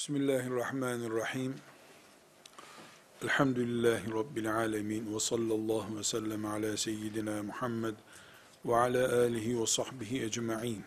[0.00, 1.54] Bismillahirrahmanirrahim.
[3.22, 5.14] Elhamdülillahi Rabbil alemin.
[5.14, 7.94] Ve sallallahu ve sellem ala seyyidina Muhammed
[8.64, 10.84] ve ala alihi ve sahbihi ecma'in.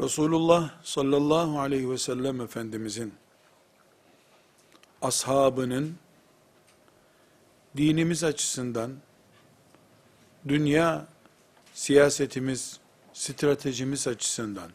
[0.00, 3.14] Resulullah sallallahu aleyhi ve sellem Efendimizin
[5.02, 5.96] ashabının
[7.76, 8.96] dinimiz açısından
[10.48, 11.06] dünya
[11.74, 12.80] siyasetimiz,
[13.12, 14.70] stratejimiz açısından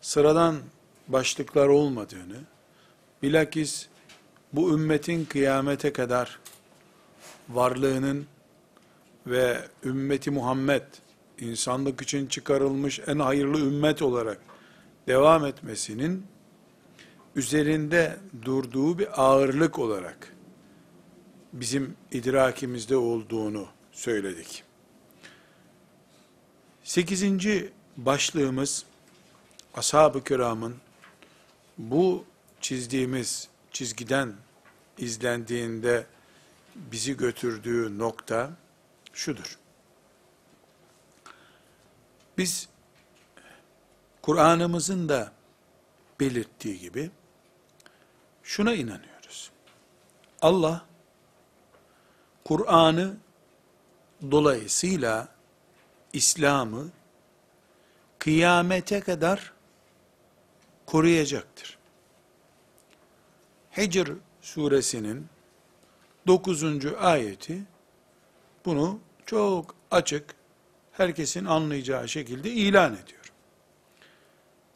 [0.00, 0.56] sıradan
[1.08, 2.36] başlıklar olmadığını,
[3.22, 3.88] bilakis
[4.52, 6.38] bu ümmetin kıyamete kadar
[7.48, 8.26] varlığının
[9.26, 10.82] ve ümmeti Muhammed,
[11.38, 14.40] insanlık için çıkarılmış en hayırlı ümmet olarak
[15.08, 16.26] devam etmesinin
[17.36, 20.34] üzerinde durduğu bir ağırlık olarak
[21.52, 24.64] bizim idrakimizde olduğunu söyledik.
[26.84, 28.84] Sekizinci başlığımız,
[29.74, 30.76] ashab-ı kiramın
[31.78, 32.24] bu
[32.60, 34.34] çizdiğimiz çizgiden
[34.98, 36.06] izlendiğinde
[36.74, 38.50] bizi götürdüğü nokta
[39.12, 39.58] şudur.
[42.38, 42.68] Biz
[44.22, 45.32] Kur'an'ımızın da
[46.20, 47.10] belirttiği gibi
[48.42, 49.50] şuna inanıyoruz.
[50.42, 50.86] Allah
[52.44, 53.16] Kur'an'ı
[54.30, 55.28] dolayısıyla
[56.12, 56.88] İslam'ı
[58.18, 59.52] kıyamete kadar
[60.90, 61.78] koruyacaktır.
[63.76, 65.26] Hicr suresinin
[66.26, 66.64] 9.
[66.98, 67.62] ayeti
[68.64, 70.34] bunu çok açık,
[70.92, 73.32] herkesin anlayacağı şekilde ilan ediyor.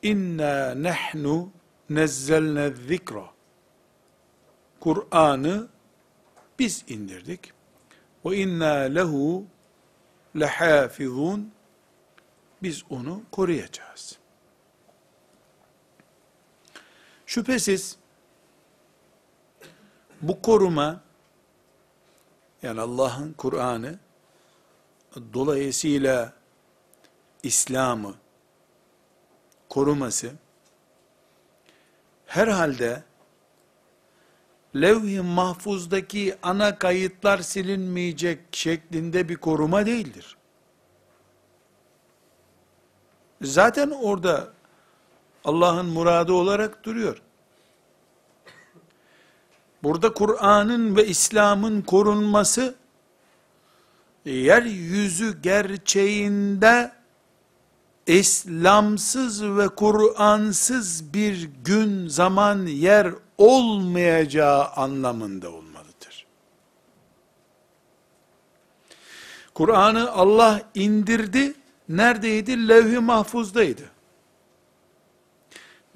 [0.03, 1.51] İnna nehnu
[1.91, 3.31] nezzelne zikra.
[4.81, 5.69] Kur'an'ı
[6.59, 7.53] biz indirdik.
[8.25, 9.47] Ve inna lehu
[10.37, 11.53] lehafizun.
[12.63, 14.24] Biz onu koruyacağız.
[17.35, 17.97] Şüphesiz
[20.23, 21.01] bu koruma
[22.63, 23.99] yani Allah'ın Kur'an'ı
[25.35, 26.33] dolayısıyla
[27.43, 28.15] İslam'ı
[29.69, 30.33] koruması
[32.27, 33.03] herhalde
[34.77, 40.37] levh-i mahfuzdaki ana kayıtlar silinmeyecek şeklinde bir koruma değildir.
[43.43, 44.53] Zaten orada
[45.45, 47.24] Allah'ın muradı olarak duruyor.
[49.85, 52.75] Burada Kur'an'ın ve İslam'ın korunması
[54.25, 56.93] yeryüzü gerçeğinde
[58.07, 66.27] İslamsız ve Kur'ansız bir gün, zaman, yer olmayacağı anlamında olmalıdır.
[69.55, 71.55] Kur'an'ı Allah indirdi,
[71.89, 72.69] neredeydi?
[72.69, 73.83] Levh-i mahfuzdaydı.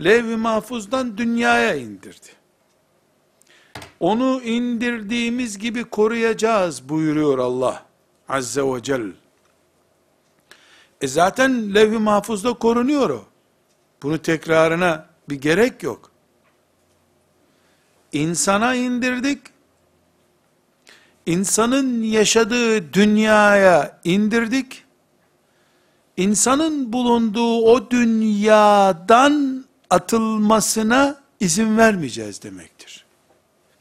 [0.04, 2.37] Levh-i mahfuzdan dünyaya indirdi.
[4.00, 7.84] Onu indirdiğimiz gibi koruyacağız buyuruyor Allah
[8.28, 9.12] Azze ve Celle.
[11.00, 13.24] E zaten levh-i mahfuzda korunuyor o.
[14.02, 16.10] Bunu tekrarına bir gerek yok.
[18.12, 19.38] İnsana indirdik.
[21.26, 24.84] İnsanın yaşadığı dünyaya indirdik.
[26.16, 33.07] İnsanın bulunduğu o dünyadan atılmasına izin vermeyeceğiz demektir.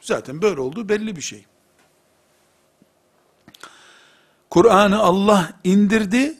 [0.07, 1.45] Zaten böyle olduğu belli bir şey.
[4.50, 6.38] Kur'an'ı Allah indirdi,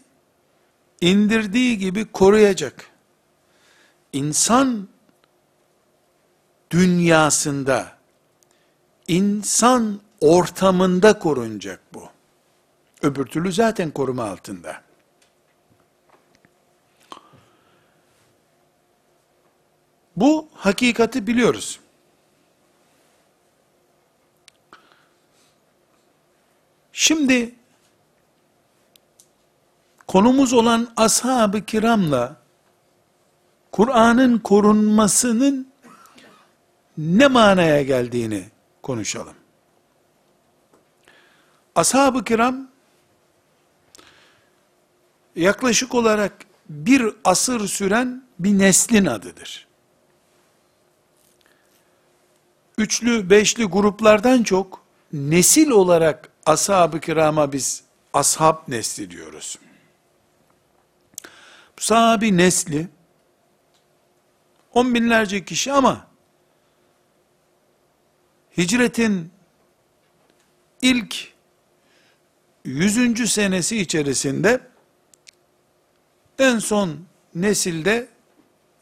[1.02, 2.90] indirdiği gibi koruyacak.
[4.14, 4.88] İnsan
[6.72, 7.98] dünyasında,
[9.08, 12.10] insan ortamında korunacak bu.
[13.02, 14.82] Öbür türlü zaten koruma altında.
[20.16, 21.80] Bu hakikati biliyoruz.
[27.00, 27.56] Şimdi
[30.08, 32.36] konumuz olan ashab-ı kiramla
[33.72, 35.68] Kur'an'ın korunmasının
[36.98, 38.46] ne manaya geldiğini
[38.84, 39.34] konuşalım.
[41.76, 42.68] Ashab-ı kiram
[45.36, 46.34] yaklaşık olarak
[46.70, 49.68] bir asır süren bir neslin adıdır.
[52.78, 54.82] Üçlü, beşli gruplardan çok
[55.14, 57.84] nesil olarak ashab-ı kirama biz
[58.14, 59.60] ashab nesli diyoruz.
[61.80, 62.88] Sahabi nesli
[64.74, 66.08] on binlerce kişi ama
[68.58, 69.32] hicretin
[70.82, 71.34] ilk
[72.66, 74.62] yüzüncü senesi içerisinde
[76.40, 77.00] en son
[77.36, 78.08] nesilde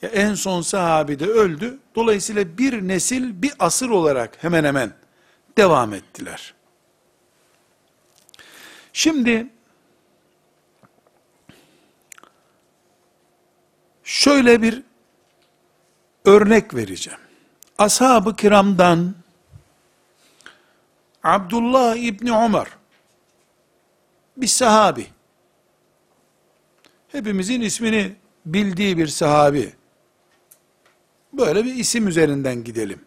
[0.02, 1.80] en son sahabi de öldü.
[1.96, 4.94] Dolayısıyla bir nesil bir asır olarak hemen hemen
[5.58, 6.55] devam ettiler.
[8.96, 9.48] Şimdi
[14.04, 14.84] şöyle bir
[16.26, 17.20] örnek vereceğim.
[17.78, 19.16] Ashab-ı kiramdan
[21.24, 22.68] Abdullah İbni Ömer
[24.38, 25.08] bir sahabi.
[27.08, 28.16] Hepimizin ismini
[28.46, 29.74] bildiği bir sahabi.
[31.34, 33.06] Böyle bir isim üzerinden gidelim.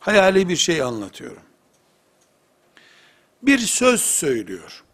[0.00, 1.42] Hayali bir şey anlatıyorum.
[3.42, 4.84] Bir söz söylüyor.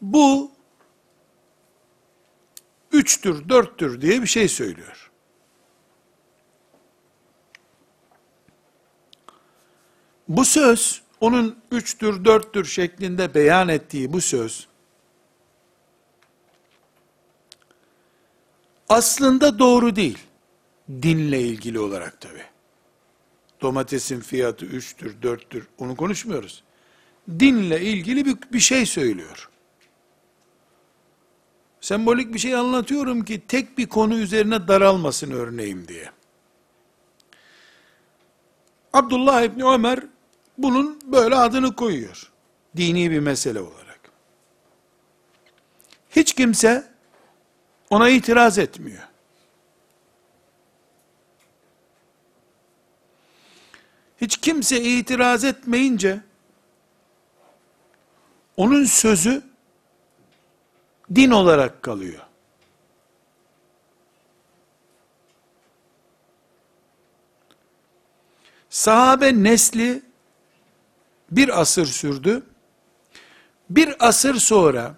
[0.00, 0.50] Bu
[2.92, 5.10] üçtür, dörttür diye bir şey söylüyor.
[10.28, 14.68] Bu söz, onun üçtür, dörttür şeklinde beyan ettiği bu söz,
[18.88, 20.18] aslında doğru değil.
[20.88, 22.42] Dinle ilgili olarak tabi.
[23.60, 26.64] Domatesin fiyatı üçtür, dörttür, onu konuşmuyoruz.
[27.28, 29.50] Dinle ilgili bir, bir şey söylüyor.
[31.80, 36.10] Sembolik bir şey anlatıyorum ki tek bir konu üzerine daralmasın örneğim diye.
[38.92, 40.00] Abdullah İbni Ömer
[40.58, 42.32] bunun böyle adını koyuyor.
[42.76, 44.00] Dini bir mesele olarak.
[46.10, 46.92] Hiç kimse
[47.90, 49.02] ona itiraz etmiyor.
[54.20, 56.20] Hiç kimse itiraz etmeyince
[58.56, 59.49] onun sözü
[61.14, 62.20] din olarak kalıyor.
[68.70, 70.02] Sahabe nesli
[71.30, 72.42] bir asır sürdü.
[73.70, 74.94] Bir asır sonra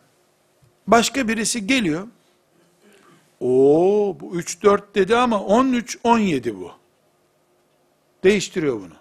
[0.86, 2.08] başka birisi geliyor.
[3.40, 6.72] O bu 3 4 dedi ama 13 17 bu.
[8.24, 8.94] Değiştiriyor bunu.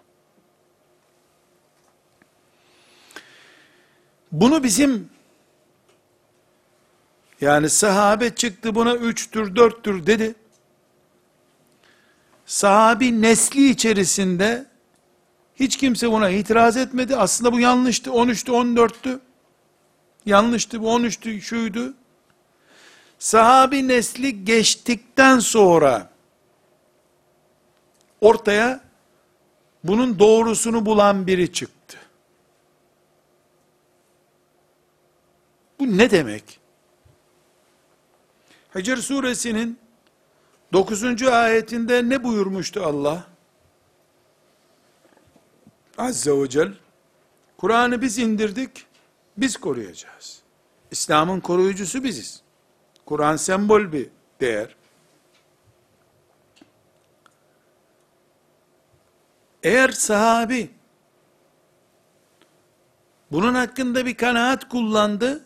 [4.32, 5.10] Bunu bizim
[7.42, 10.36] yani sahabe çıktı buna üçtür, dörttür dedi.
[12.46, 14.66] Sahabi nesli içerisinde
[15.56, 17.16] hiç kimse buna itiraz etmedi.
[17.16, 18.10] Aslında bu yanlıştı.
[18.10, 19.20] 13'tü, 14'tü.
[20.26, 21.94] Yanlıştı, bu 13'tü, şuydu.
[23.20, 26.10] Sahabi nesli geçtikten sonra
[28.22, 28.82] ortaya
[29.84, 31.98] bunun doğrusunu bulan biri çıktı.
[35.80, 36.61] Bu ne demek?
[38.76, 39.80] Hicr suresinin
[40.74, 41.24] 9.
[41.24, 43.24] ayetinde ne buyurmuştu Allah?
[45.98, 46.74] Azze ve Celle,
[47.58, 48.86] Kur'an'ı biz indirdik,
[49.38, 50.42] biz koruyacağız.
[50.92, 52.42] İslam'ın koruyucusu biziz.
[53.06, 54.10] Kur'an sembol bir
[54.42, 54.76] değer.
[59.64, 60.72] Eğer sahabi
[63.32, 65.46] bunun hakkında bir kanaat kullandı,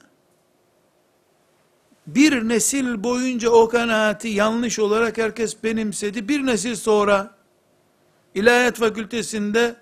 [2.08, 6.28] bir nesil boyunca o kanaati yanlış olarak herkes benimsedi.
[6.28, 7.36] Bir nesil sonra
[8.36, 9.76] ilahiyat fakültesinde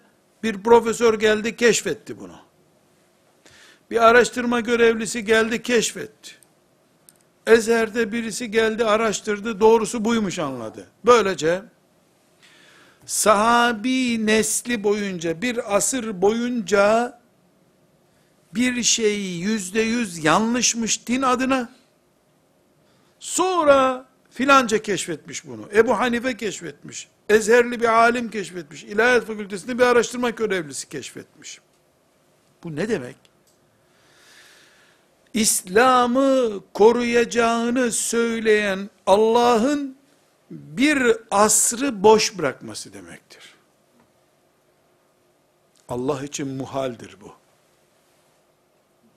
[0.43, 2.35] bir profesör geldi keşfetti bunu.
[3.91, 6.31] Bir araştırma görevlisi geldi keşfetti.
[7.47, 10.87] Ezher'de birisi geldi araştırdı doğrusu buymuş anladı.
[11.05, 11.61] Böylece
[13.05, 17.19] sahabi nesli boyunca bir asır boyunca
[18.55, 21.69] bir şey yüzde yüz yanlışmış din adına
[23.23, 25.69] Sonra filanca keşfetmiş bunu.
[25.73, 27.07] Ebu Hanife keşfetmiş.
[27.29, 28.83] Ezherli bir alim keşfetmiş.
[28.83, 31.59] İlahiyat fakültesinde bir araştırma görevlisi keşfetmiş.
[32.63, 33.15] Bu ne demek?
[35.33, 39.97] İslam'ı koruyacağını söyleyen Allah'ın
[40.51, 43.55] bir asrı boş bırakması demektir.
[45.89, 47.33] Allah için muhaldir bu.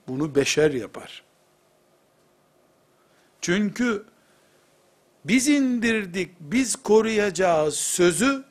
[0.07, 1.26] Bunu beşer yapar.
[3.47, 4.03] Çünkü
[5.25, 8.43] biz indirdik, biz koruyacağız sözü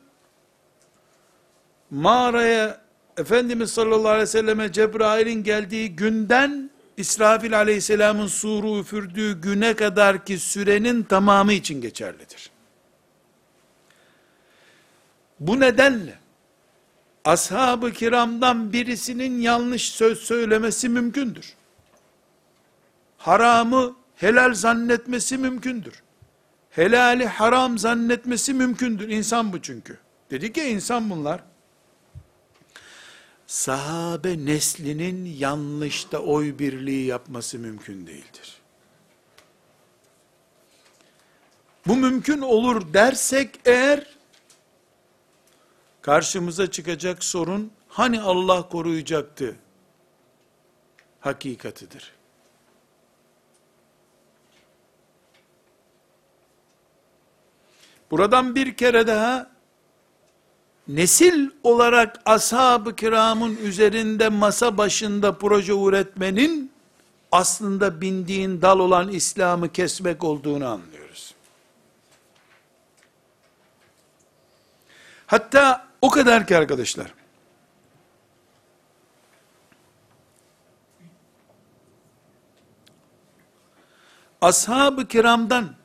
[1.91, 2.81] mağaraya
[3.17, 10.39] Efendimiz sallallahu aleyhi ve selleme Cebrail'in geldiği günden İsrafil aleyhisselamın suru üfürdüğü güne kadar ki
[10.39, 12.51] sürenin tamamı için geçerlidir.
[15.39, 16.19] Bu nedenle
[17.25, 21.53] ashab-ı kiramdan birisinin yanlış söz söylemesi mümkündür.
[23.17, 26.03] Haramı helal zannetmesi mümkündür.
[26.69, 29.09] Helali haram zannetmesi mümkündür.
[29.09, 29.97] İnsan bu çünkü.
[30.31, 31.43] Dedik ya insan bunlar.
[33.47, 38.57] Sahabe neslinin yanlışta oy birliği yapması mümkün değildir.
[41.87, 44.07] bu mümkün olur dersek eğer,
[46.01, 49.55] karşımıza çıkacak sorun, hani Allah koruyacaktı,
[51.19, 52.16] hakikatidir.
[58.11, 59.51] Buradan bir kere daha,
[60.87, 66.71] nesil olarak ashab-ı kiramın üzerinde masa başında proje üretmenin,
[67.31, 71.33] aslında bindiğin dal olan İslam'ı kesmek olduğunu anlıyoruz.
[75.27, 77.13] Hatta o kadar ki arkadaşlar,
[84.41, 85.76] ashab-ı kiramdan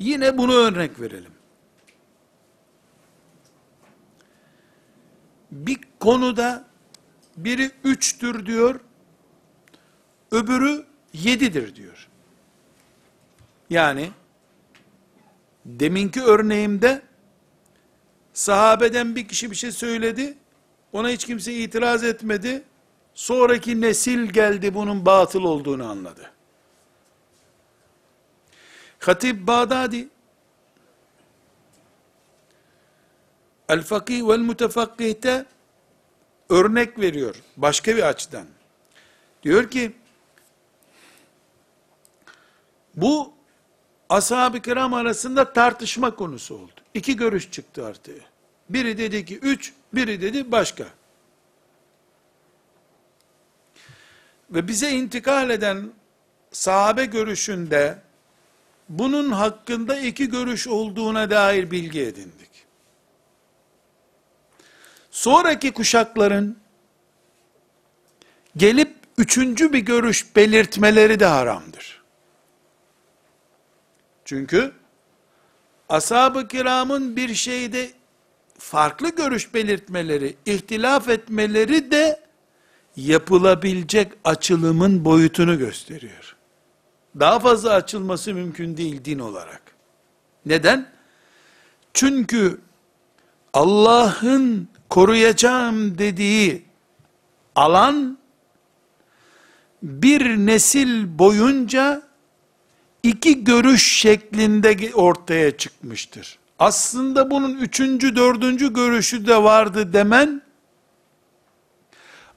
[0.00, 1.32] yine bunu örnek verelim.
[5.50, 6.64] Bir konuda
[7.36, 8.80] biri üçtür diyor,
[10.30, 12.08] öbürü yedidir diyor.
[13.70, 14.10] Yani,
[15.66, 17.02] deminki örneğimde,
[18.32, 20.38] sahabeden bir kişi bir şey söyledi,
[20.92, 22.62] ona hiç kimse itiraz etmedi,
[23.14, 26.30] sonraki nesil geldi bunun batıl olduğunu anladı.
[29.00, 30.08] Hatib Bağdadi,
[33.68, 35.46] El Fakih vel Mutefakkih'te
[36.48, 38.46] örnek veriyor, başka bir açıdan.
[39.42, 39.92] Diyor ki,
[42.94, 43.32] bu
[44.08, 46.80] ashab-ı kiram arasında tartışma konusu oldu.
[46.94, 48.22] İki görüş çıktı artık.
[48.70, 50.84] Biri dedi ki üç, biri dedi başka.
[54.50, 55.92] Ve bize intikal eden
[56.52, 57.98] sahabe görüşünde
[58.90, 62.50] bunun hakkında iki görüş olduğuna dair bilgi edindik.
[65.10, 66.58] Sonraki kuşakların
[68.56, 72.02] gelip üçüncü bir görüş belirtmeleri de haramdır.
[74.24, 74.72] Çünkü
[75.88, 77.90] ashab-ı kiramın bir şeyde
[78.58, 82.20] farklı görüş belirtmeleri, ihtilaf etmeleri de
[82.96, 86.39] yapılabilecek açılımın boyutunu gösteriyor.
[87.18, 89.62] Daha fazla açılması mümkün değil din olarak.
[90.46, 90.88] Neden?
[91.94, 92.60] Çünkü
[93.52, 96.64] Allah'ın koruyacağım dediği
[97.54, 98.18] alan
[99.82, 102.02] bir nesil boyunca
[103.02, 106.38] iki görüş şeklinde ortaya çıkmıştır.
[106.58, 110.42] Aslında bunun üçüncü, dördüncü görüşü de vardı demen,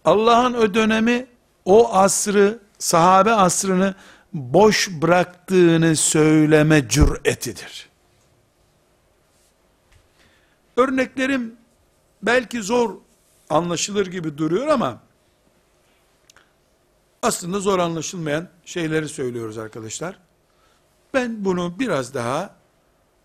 [0.06, 1.26] Allah'ın o dönemi,
[1.66, 3.96] o asrı, sahabe asrını
[4.34, 7.90] boş bıraktığını söyleme cüretidir.
[10.78, 11.56] Örneklerim
[12.24, 12.96] belki zor
[13.50, 15.02] anlaşılır gibi duruyor ama
[17.22, 20.20] aslında zor anlaşılmayan şeyleri söylüyoruz arkadaşlar.
[21.14, 22.56] Ben bunu biraz daha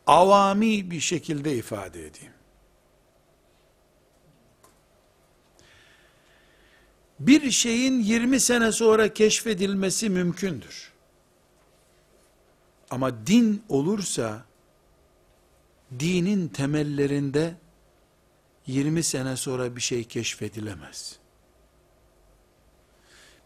[0.06, 2.32] avami bir şekilde ifade edeyim.
[7.20, 10.87] Bir şeyin 20 sene sonra keşfedilmesi mümkündür.
[12.90, 14.44] Ama din olursa,
[15.98, 17.54] dinin temellerinde
[18.66, 21.18] 20 sene sonra bir şey keşfedilemez.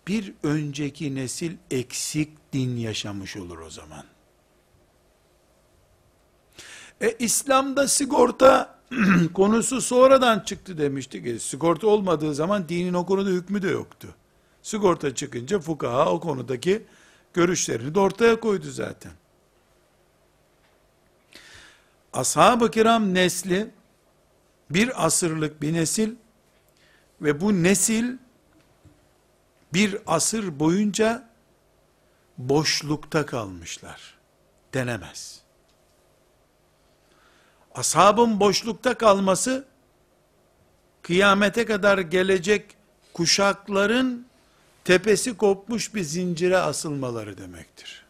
[0.09, 4.05] Bir önceki nesil eksik din yaşamış olur o zaman.
[7.01, 8.79] E İslam'da sigorta
[9.35, 11.27] konusu sonradan çıktı demiştik.
[11.27, 14.15] E, sigorta olmadığı zaman dinin o konuda hükmü de yoktu.
[14.63, 16.83] Sigorta çıkınca fukaha o konudaki
[17.35, 19.13] görüşlerini de ortaya koydu zaten.
[22.13, 23.71] Ashab-ı kiram nesli
[24.71, 26.15] bir asırlık bir nesil
[27.21, 28.17] ve bu nesil
[29.75, 31.29] bir asır boyunca
[32.39, 34.19] boşlukta kalmışlar.
[34.75, 35.43] Denemez.
[37.75, 39.65] Ashabın boşlukta kalması,
[41.03, 42.77] kıyamete kadar gelecek
[43.13, 44.27] kuşakların
[44.85, 48.07] tepesi kopmuş bir zincire asılmaları demektir.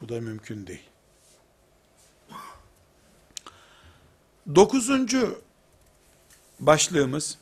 [0.00, 0.87] Bu da mümkün değil.
[4.54, 5.42] Dokuzuncu
[6.60, 7.38] başlığımız,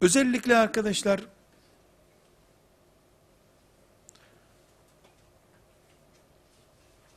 [0.00, 1.20] özellikle arkadaşlar,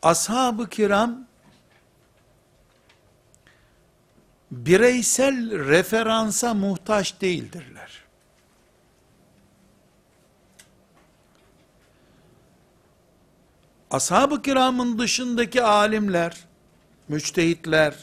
[0.02, 1.28] ashab-ı kiram,
[4.52, 8.07] bireysel referansa muhtaç değildirler.
[13.92, 16.38] Ashab-ı kiramın dışındaki alimler,
[17.08, 17.96] müçtehitler,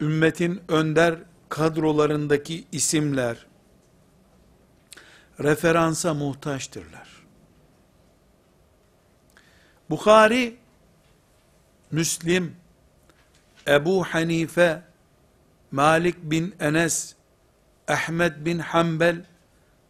[0.00, 3.46] ümmetin önder kadrolarındaki isimler
[5.40, 7.08] referansa muhtaçtırlar.
[9.90, 10.56] Bukhari,
[11.90, 12.56] Müslim,
[13.68, 14.82] Ebu Hanife,
[15.70, 17.14] Malik bin Enes,
[17.88, 19.24] Ahmed bin Hanbel,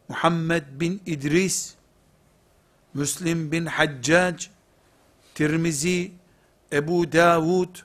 [0.09, 1.75] Muhammed bin İdris,
[2.97, 4.47] Müslim bin Haccac,
[5.35, 6.12] Tirmizi,
[6.73, 7.76] Ebu Davud,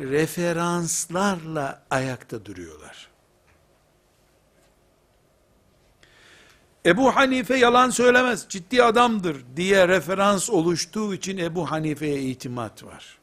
[0.00, 3.08] referanslarla ayakta duruyorlar.
[6.86, 13.18] Ebu Hanife yalan söylemez, ciddi adamdır diye referans oluştuğu için Ebu Hanife'ye itimat var.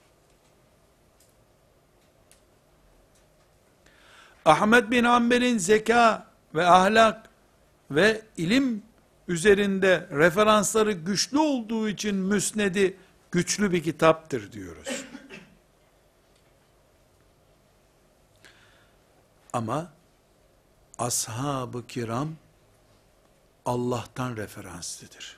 [4.45, 7.29] Ahmet bin Hanbel'in zeka ve ahlak
[7.91, 8.87] ve ilim
[9.27, 12.98] üzerinde referansları güçlü olduğu için müsnedi
[13.31, 15.03] güçlü bir kitaptır diyoruz.
[19.53, 19.91] Ama
[21.00, 22.29] ashab-ı kiram
[23.65, 25.38] Allah'tan referanslıdır.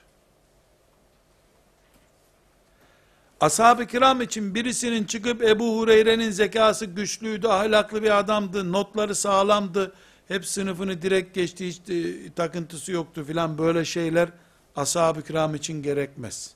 [3.40, 9.94] Ashab-ı kiram için birisinin çıkıp Ebu Hureyre'nin zekası güçlüydü, ahlaklı bir adamdı, notları sağlamdı,
[10.30, 14.28] hep sınıfını direkt geçti, hiç e, takıntısı yoktu filan böyle şeyler
[14.76, 16.54] ashab-ı kiram için gerekmez.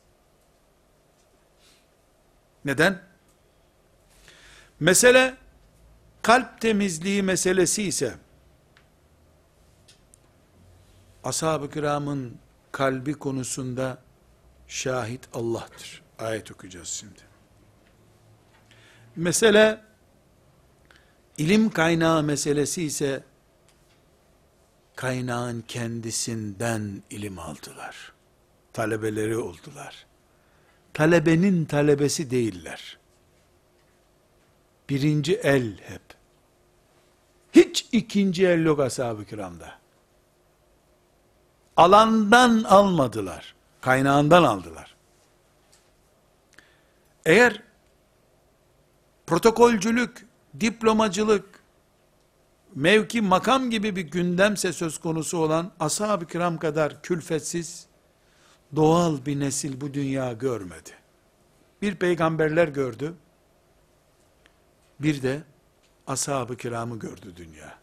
[2.64, 3.02] Neden?
[4.80, 5.36] Mesele
[6.22, 8.14] kalp temizliği meselesi ise
[11.24, 12.36] ashab-ı kiramın
[12.72, 13.98] kalbi konusunda
[14.68, 16.02] şahit Allah'tır.
[16.18, 17.20] Ayet okuyacağız şimdi.
[19.16, 19.80] Mesele
[21.38, 23.22] ilim kaynağı meselesi ise
[24.96, 28.12] kaynağın kendisinden ilim aldılar.
[28.72, 30.06] Talebeleri oldular.
[30.94, 32.98] Talebenin talebesi değiller.
[34.88, 36.02] Birinci el hep.
[37.52, 39.78] Hiç ikinci el yok ashab-ı kiramda.
[41.76, 43.54] Alandan almadılar.
[43.80, 44.94] Kaynağından aldılar.
[47.26, 47.62] Eğer
[49.26, 50.26] protokolcülük,
[50.60, 51.53] diplomacılık,
[52.74, 57.86] mevki makam gibi bir gündemse söz konusu olan ashab-ı kiram kadar külfetsiz,
[58.76, 60.90] doğal bir nesil bu dünya görmedi.
[61.82, 63.14] Bir peygamberler gördü,
[65.00, 65.42] bir de
[66.06, 67.78] ashab-ı kiramı gördü dünya.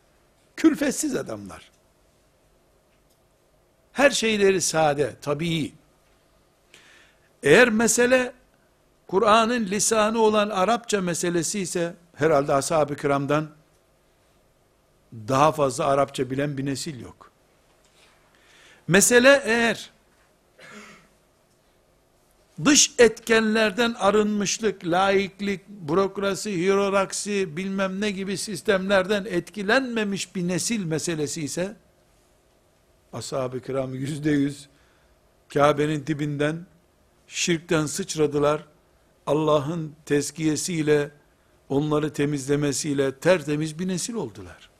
[0.56, 1.72] Külfetsiz adamlar.
[3.94, 5.74] Her şeyleri sade, tabii.
[7.44, 8.34] Eğer mesele
[9.08, 13.50] Kur'an'ın lisanı olan Arapça meselesi ise herhalde ashab-ı kiramdan
[15.14, 17.32] daha fazla Arapça bilen bir nesil yok.
[18.88, 19.92] Mesele eğer
[22.66, 31.76] dış etkenlerden arınmışlık, laiklik, bürokrasi, hierarksi, bilmem ne gibi sistemlerden etkilenmemiş bir nesil meselesi ise,
[33.14, 34.70] ashab-ı kiram yüzde yüz,
[35.54, 36.66] Kabe'nin dibinden,
[37.28, 38.66] şirkten sıçradılar,
[39.26, 41.12] Allah'ın tezkiyesiyle,
[41.70, 44.71] onları temizlemesiyle tertemiz bir nesil oldular.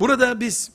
[0.00, 0.70] Burada biz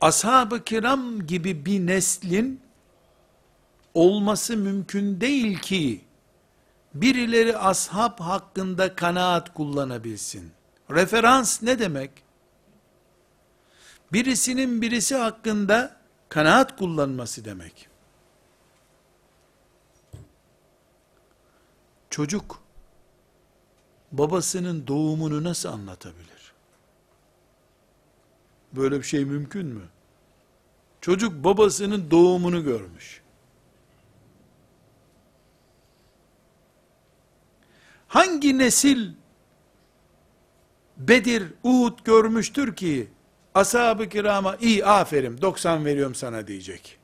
[0.00, 2.60] ashab-ı kiram gibi bir neslin
[3.94, 6.04] olması mümkün değil ki
[6.94, 10.52] birileri ashab hakkında kanaat kullanabilsin.
[10.90, 12.10] Referans ne demek?
[14.12, 15.96] Birisinin birisi hakkında
[16.28, 17.88] kanaat kullanması demek.
[22.10, 22.65] Çocuk
[24.12, 26.52] babasının doğumunu nasıl anlatabilir?
[28.72, 29.88] Böyle bir şey mümkün mü?
[31.00, 33.22] Çocuk babasının doğumunu görmüş.
[38.08, 39.12] Hangi nesil
[40.96, 43.08] Bedir, Uhud görmüştür ki
[43.54, 46.98] ashab-ı kirama iyi aferin 90 veriyorum sana diyecek.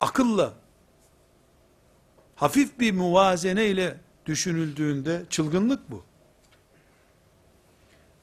[0.00, 0.54] Akılla
[2.36, 3.96] hafif bir muvazene ile
[4.26, 6.04] düşünüldüğünde çılgınlık bu.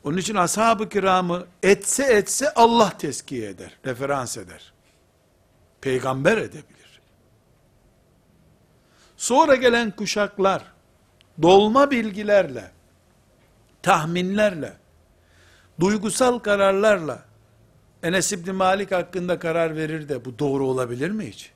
[0.04, 4.74] Onun için ashab-ı kiramı etse etse Allah teskiye eder, referans eder.
[5.82, 7.02] Peygamber edebilir.
[9.18, 10.64] Sonra gelen kuşaklar,
[11.42, 12.72] dolma bilgilerle,
[13.82, 14.74] tahminlerle,
[15.80, 17.26] duygusal kararlarla,
[18.04, 21.53] Enes İbni Malik hakkında karar verir de bu doğru olabilir mi hiç?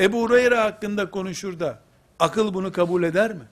[0.00, 1.78] Ebu Hureyre hakkında konuşur da
[2.18, 3.44] akıl bunu kabul eder mi?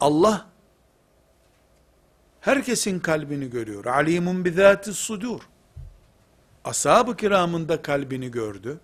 [0.00, 0.48] Allah
[2.48, 3.84] Herkesin kalbini görüyor.
[3.84, 5.40] Alimun bizati sudur.
[6.64, 8.80] Ashab-ı kiramın da kalbini gördü.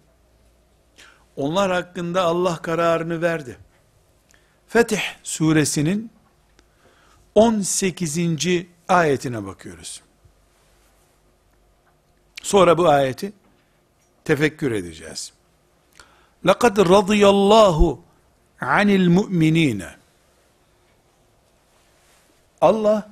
[1.37, 3.59] Onlar hakkında Allah kararını verdi.
[4.67, 6.11] Fetih suresinin
[7.35, 8.19] 18.
[8.89, 10.03] ayetine bakıyoruz.
[12.44, 13.34] Sonra bu ayeti
[14.26, 15.34] tefekkür edeceğiz.
[16.46, 18.00] لَقَدْ رَضِيَ اللّٰهُ
[18.62, 19.90] عَنِ الْمُؤْمِنِينَ
[22.62, 23.10] Allah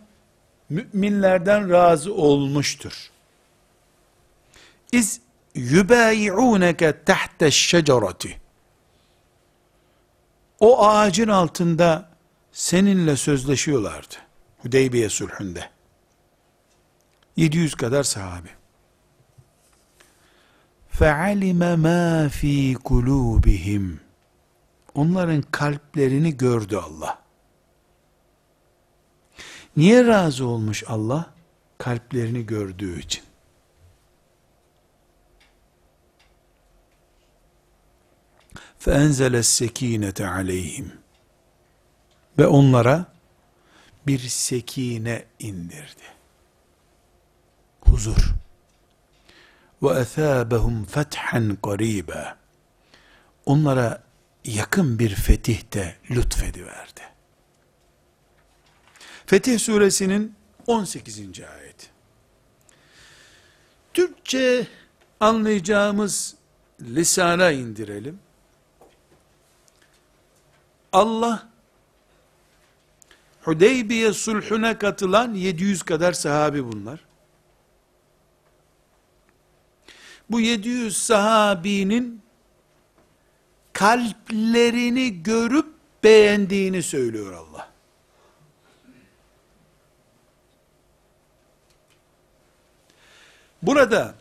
[0.69, 3.09] müminlerden razı olmuştur.
[4.91, 5.21] İz
[5.55, 8.41] yubayi'uneke tahte şecereti.
[10.59, 12.09] O ağacın altında
[12.51, 14.15] seninle sözleşiyorlardı.
[14.57, 15.69] Hudeybiye sulhünde.
[17.35, 18.49] 700 kadar sahabe.
[20.99, 23.97] فَعَلِمَ مَا ف۪ي قُلُوبِهِمْ
[24.95, 27.21] Onların kalplerini gördü Allah.
[29.77, 31.33] Niye razı olmuş Allah?
[31.77, 33.23] Kalplerini gördüğü için.
[38.79, 40.85] فَاَنْزَلَ السَّك۪ينَةَ عَلَيْهِمْ
[42.39, 43.05] Ve onlara
[44.07, 46.03] bir sekine indirdi.
[47.81, 48.40] Huzur.
[49.81, 52.35] وَاَثَابَهُمْ فَتْحًا قَرِيبًا
[53.45, 54.03] Onlara
[54.45, 57.01] yakın bir fetih de lütfediverdi.
[59.25, 60.35] Fetih suresinin
[60.67, 61.19] 18.
[61.19, 61.89] ayet.
[63.93, 64.67] Türkçe
[65.19, 66.35] anlayacağımız
[66.81, 68.19] lisana indirelim.
[70.93, 71.49] Allah
[73.41, 76.99] Hudeybiye sulhuna katılan 700 kadar sahabi bunlar.
[80.32, 82.22] Bu 700 sahabinin
[83.72, 87.72] kalplerini görüp beğendiğini söylüyor Allah.
[93.62, 94.14] Burada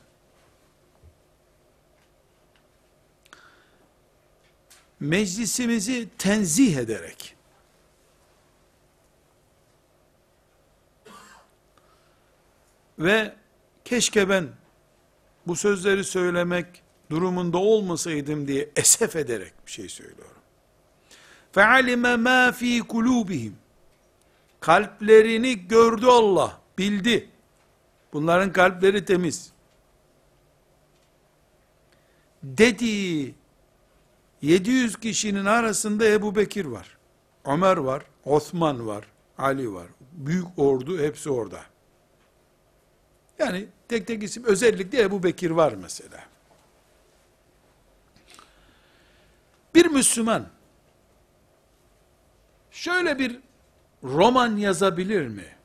[5.00, 7.36] meclisimizi tenzih ederek
[13.00, 13.36] ve
[13.86, 14.61] keşke ben
[15.47, 16.67] bu sözleri söylemek
[17.11, 20.37] durumunda olmasaydım diye esef ederek bir şey söylüyorum.
[21.55, 23.53] فَعَلِمَ مَا ف۪ي قُلُوبِهِمْ
[24.61, 27.29] Kalplerini gördü Allah, bildi.
[28.13, 29.53] Bunların kalpleri temiz.
[32.43, 33.35] Dediği
[34.43, 36.97] 700 kişinin arasında Ebu Bekir var.
[37.45, 39.05] Ömer var, Osman var,
[39.39, 39.87] Ali var.
[40.13, 41.61] Büyük ordu hepsi orada.
[43.39, 46.24] Yani tek tek isim özellikle Ebu Bekir var mesela.
[49.76, 50.48] Bir Müslüman
[52.72, 53.40] şöyle bir
[54.04, 55.56] roman yazabilir mi?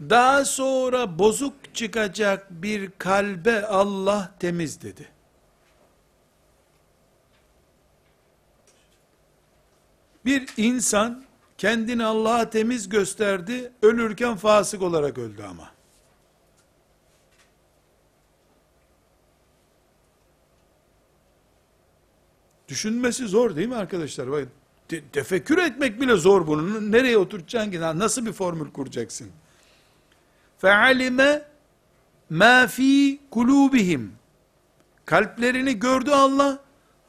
[0.00, 5.08] Daha sonra bozuk çıkacak bir kalbe Allah temiz dedi.
[10.24, 11.25] Bir insan
[11.58, 15.70] kendini Allah'a temiz gösterdi, ölürken fasık olarak öldü ama.
[22.68, 24.30] Düşünmesi zor değil mi arkadaşlar?
[24.30, 24.48] Bak,
[24.90, 26.92] de, tefekkür etmek bile zor bunun.
[26.92, 27.80] Nereye oturtacaksın ki?
[27.80, 29.28] Nasıl bir formül kuracaksın?
[30.58, 31.42] Fealime
[32.30, 34.12] ma fi kulubihim.
[35.04, 36.58] Kalplerini gördü Allah.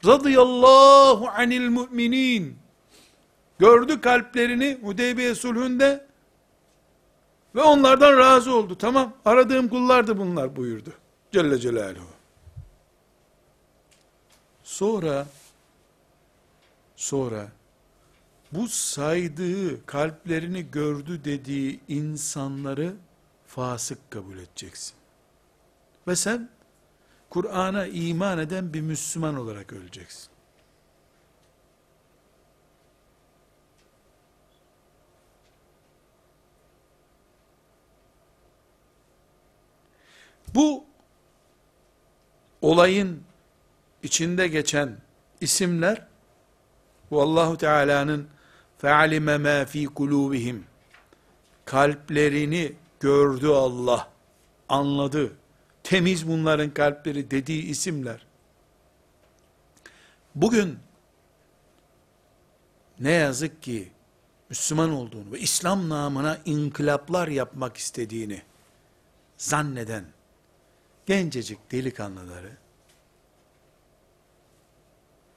[0.06, 2.57] Radıyallahu anil müminin.
[3.58, 6.06] Gördü kalplerini Hudeybiye sulhünde
[7.54, 8.78] ve onlardan razı oldu.
[8.78, 10.92] Tamam aradığım kullardı bunlar buyurdu.
[11.32, 12.08] Celle Celaluhu.
[14.64, 15.26] Sonra
[16.96, 17.48] sonra
[18.52, 22.94] bu saydığı kalplerini gördü dediği insanları
[23.46, 24.94] fasık kabul edeceksin.
[26.08, 26.48] Ve sen
[27.30, 30.28] Kur'an'a iman eden bir Müslüman olarak öleceksin.
[40.54, 40.84] Bu
[42.62, 43.22] olayın
[44.02, 44.96] içinde geçen
[45.40, 46.06] isimler
[47.10, 48.28] bu Allahu Teala'nın
[48.78, 50.64] fealime ma fi kulubihim
[51.64, 54.10] kalplerini gördü Allah
[54.68, 55.32] anladı.
[55.82, 58.26] Temiz bunların kalpleri dediği isimler.
[60.34, 60.78] Bugün
[63.00, 63.92] ne yazık ki
[64.50, 68.42] Müslüman olduğunu ve İslam namına inkılaplar yapmak istediğini
[69.36, 70.04] zanneden
[71.07, 72.51] gencecik delikanlıları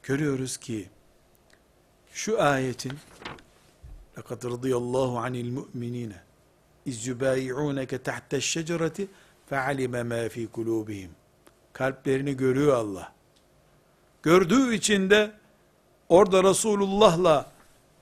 [0.03, 0.89] görüyoruz ki
[2.13, 2.99] şu ayetin
[4.17, 6.13] لَقَدْ رَضِيَ اللّٰهُ عَنِ الْمُؤْمِنِينَ
[6.91, 8.99] اِذْ يُبَايِعُونَكَ تَحْتَ الشَّجَرَةِ
[9.51, 11.09] فَعَلِمَ مَا ف۪ي قُلُوبِهِمْ
[11.73, 13.13] Kalplerini görüyor Allah.
[14.23, 15.33] Gördüğü için de
[16.09, 17.53] orada Resulullah'la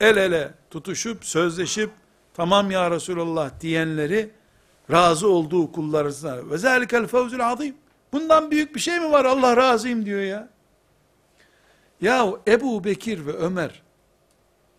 [0.00, 1.90] el ele tutuşup, sözleşip,
[2.35, 4.30] tamam ya Resulullah diyenleri
[4.91, 6.49] razı olduğu kullar arasında.
[6.49, 7.75] Ve zâlikel fevzül azim.
[8.13, 10.49] Bundan büyük bir şey mi var Allah razıyım diyor ya.
[12.02, 13.82] Yahu Ebu Bekir ve Ömer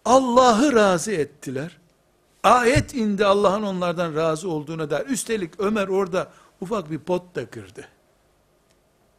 [0.04, 1.76] Allah'ı razı ettiler.
[2.42, 5.06] Ayet indi Allah'ın onlardan razı olduğuna dair.
[5.06, 6.28] Üstelik Ömer orada
[6.60, 7.88] ufak bir pot da kırdı.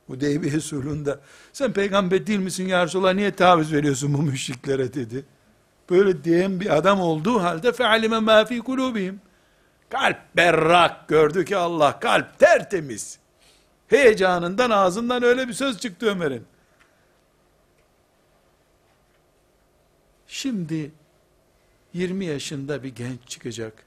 [0.07, 1.19] Hudeybiye sulhunda
[1.53, 5.25] sen peygamber değil misin ya Resulallah niye taviz veriyorsun bu müşriklere dedi.
[5.89, 9.21] Böyle diyen bir adam olduğu halde fealime ma fi kulubihim.
[9.91, 13.19] Kalp berrak gördü ki Allah kalp tertemiz.
[13.87, 16.45] Heyecanından ağzından öyle bir söz çıktı Ömer'in.
[20.27, 20.91] Şimdi
[21.93, 23.85] 20 yaşında bir genç çıkacak.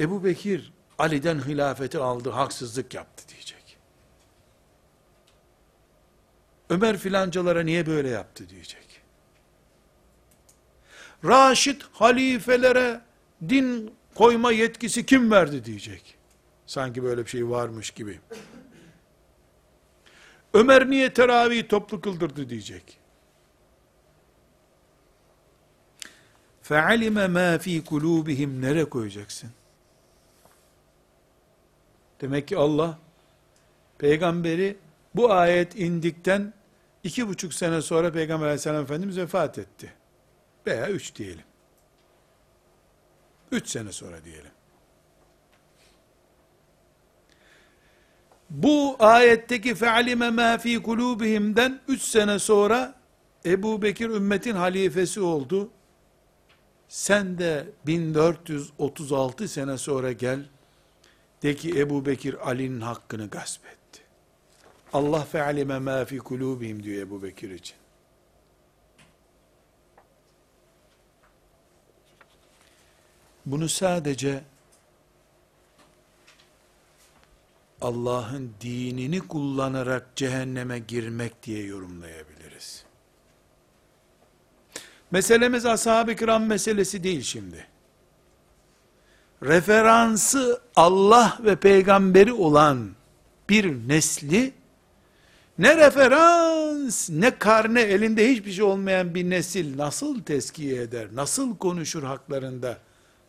[0.00, 3.78] Ebu Bekir Ali'den hilafeti aldı, haksızlık yaptı diyecek.
[6.70, 9.02] Ömer filancalara niye böyle yaptı diyecek.
[11.24, 13.00] Raşid halifelere
[13.48, 16.17] din koyma yetkisi kim verdi diyecek.
[16.65, 18.19] Sanki böyle bir şey varmış gibi.
[20.53, 22.97] Ömer niye teravih toplu kıldırdı diyecek.
[26.63, 29.49] فَعَلِمَ مَا ف۪ي kulubihim Nereye koyacaksın?
[32.21, 32.99] Demek ki Allah,
[33.97, 34.77] peygamberi
[35.15, 36.53] bu ayet indikten
[37.03, 39.93] iki buçuk sene sonra Peygamber aleyhisselam Efendimiz vefat etti.
[40.67, 41.43] Veya üç diyelim.
[43.52, 44.50] Üç sene sonra diyelim.
[48.50, 52.94] Bu ayetteki fe'alime ma fi kulubihimden üç sene sonra
[53.44, 55.70] Ebu Bekir ümmetin halifesi oldu.
[56.88, 60.46] Sen de 1436 sene sonra gel,
[61.42, 64.02] de ki Ebu Bekir Ali'nin hakkını gasp etti.
[64.92, 67.76] Allah fe'alime ma fi kulubihim diyor Ebu Bekir için.
[73.46, 74.44] Bunu sadece
[77.80, 82.84] Allah'ın dinini kullanarak cehenneme girmek diye yorumlayabiliriz.
[85.10, 87.66] Meselemiz ashab-ı kiram meselesi değil şimdi.
[89.42, 92.90] Referansı Allah ve peygamberi olan
[93.48, 94.52] bir nesli,
[95.58, 102.02] ne referans, ne karne, elinde hiçbir şey olmayan bir nesil nasıl teskiye eder, nasıl konuşur
[102.02, 102.78] haklarında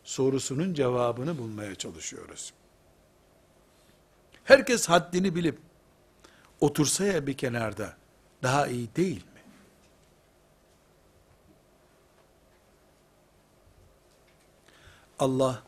[0.08, 2.52] sorusunun cevabını bulmaya çalışıyoruz.
[4.44, 5.58] Herkes haddini bilip
[6.60, 7.96] otursa ya bir kenarda
[8.42, 9.42] daha iyi değil mi?
[15.18, 15.62] Allah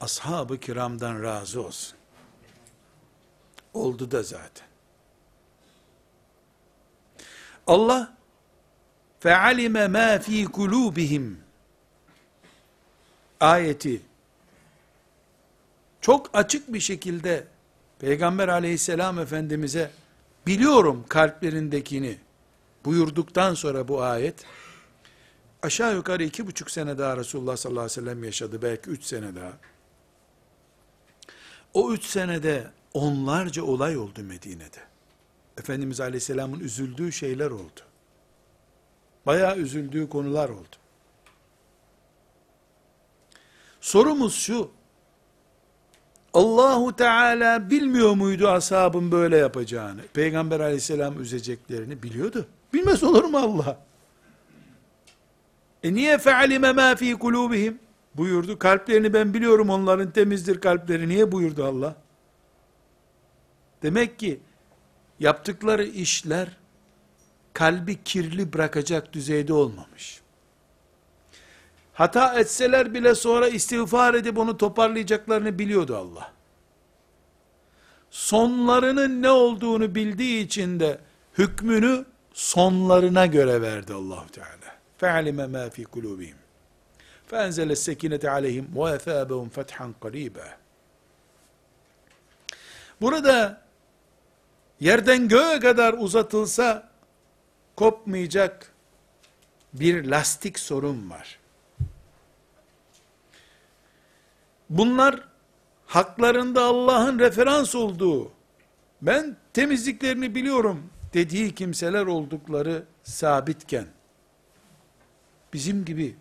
[0.00, 1.98] ashab-ı kiramdan razı olsun.
[3.74, 4.66] Oldu da zaten.
[7.66, 8.16] Allah
[9.20, 11.45] fealime ma fi kulubihim
[13.40, 14.02] ayeti
[16.00, 17.46] çok açık bir şekilde
[17.98, 19.90] Peygamber aleyhisselam efendimize
[20.46, 22.18] biliyorum kalplerindekini
[22.84, 24.44] buyurduktan sonra bu ayet
[25.62, 29.34] aşağı yukarı iki buçuk sene daha Resulullah sallallahu aleyhi ve sellem yaşadı belki üç sene
[29.34, 29.52] daha.
[31.74, 34.80] O üç senede onlarca olay oldu Medine'de.
[35.58, 37.80] Efendimiz aleyhisselamın üzüldüğü şeyler oldu.
[39.26, 40.76] Bayağı üzüldüğü konular oldu
[43.86, 44.70] sorumuz şu
[46.34, 50.00] Allahu Teala bilmiyor muydu ashabın böyle yapacağını?
[50.14, 52.46] Peygamber aleyhisselam üzeceklerini biliyordu.
[52.72, 53.78] Bilmez olur mu Allah?
[55.82, 57.78] E niye fe'alime ma fi kulubihim?
[58.14, 58.58] Buyurdu.
[58.58, 61.08] Kalplerini ben biliyorum onların temizdir kalpleri.
[61.08, 61.96] Niye buyurdu Allah?
[63.82, 64.40] Demek ki
[65.20, 66.48] yaptıkları işler
[67.52, 70.25] kalbi kirli bırakacak düzeyde olmamış.
[71.96, 76.32] Hata etseler bile sonra istiğfar edip onu toparlayacaklarını biliyordu Allah.
[78.10, 80.98] Sonlarının ne olduğunu bildiği için de
[81.38, 84.76] hükmünü sonlarına göre verdi Allahu Teala.
[84.98, 86.36] Fe'alime ma fi kulubihim.
[87.76, 90.58] Sekinete aleyhim ve efâbehum fethan qariba.
[93.00, 93.62] Burada
[94.80, 96.88] yerden göğe kadar uzatılsa
[97.76, 98.72] kopmayacak
[99.72, 101.38] bir lastik sorun var.
[104.70, 105.28] Bunlar
[105.86, 108.32] haklarında Allah'ın referans olduğu,
[109.02, 113.86] ben temizliklerini biliyorum dediği kimseler oldukları sabitken,
[115.52, 116.16] bizim gibi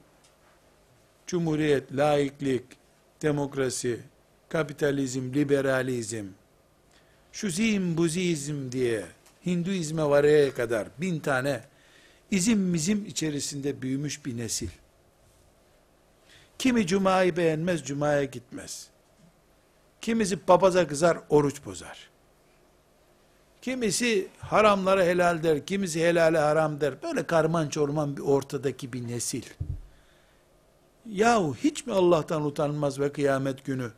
[1.27, 2.65] cumhuriyet, laiklik,
[3.21, 3.99] demokrasi,
[4.49, 6.25] kapitalizm, liberalizm,
[7.31, 9.05] şu zim buzizm diye
[9.45, 11.61] Hinduizme varaya kadar bin tane
[12.31, 14.69] izim mizim içerisinde büyümüş bir nesil.
[16.59, 18.87] Kimi cumayı beğenmez, cumaya gitmez.
[20.01, 22.09] Kimisi papaza kızar, oruç bozar.
[23.61, 27.03] Kimisi haramlara helal der, kimisi helale haram der.
[27.03, 29.43] Böyle karman çorman bir ortadaki bir nesil.
[31.05, 33.91] Yahu hiç mi Allah'tan utanmaz ve kıyamet günü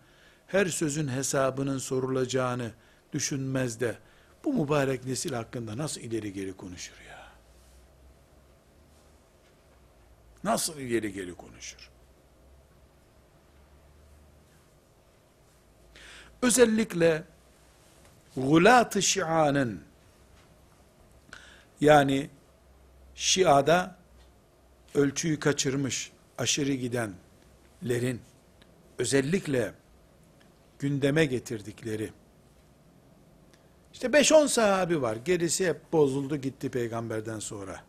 [0.48, 2.72] her sözün hesabının sorulacağını
[3.14, 3.98] düşünmez de
[4.46, 7.28] bu mübarek nesil hakkında nasıl ileri geri konuşur ya?
[10.44, 11.97] Nasıl ileri geri konuşur?
[16.42, 17.24] Özellikle
[18.38, 19.82] gulat-ı şianın
[21.82, 22.30] yani
[23.16, 23.96] şiada
[24.96, 28.22] ölçüyü kaçırmış, aşırı gidenlerin
[28.98, 29.74] özellikle
[30.80, 32.12] gündeme getirdikleri
[33.98, 35.16] işte 5-10 sahabi var.
[35.16, 37.84] Gerisi hep bozuldu gitti peygamberden sonra.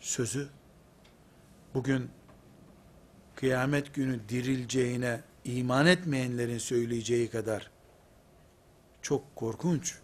[0.00, 0.48] Sözü
[1.74, 2.10] bugün
[3.34, 7.70] kıyamet günü dirileceğine iman etmeyenlerin söyleyeceği kadar
[9.02, 9.94] çok korkunç,